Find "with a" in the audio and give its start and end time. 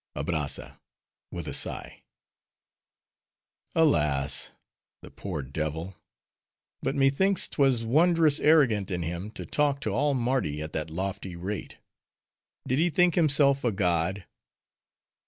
1.29-1.53